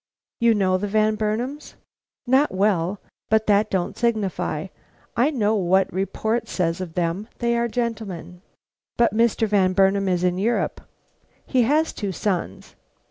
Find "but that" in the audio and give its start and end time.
3.29-3.69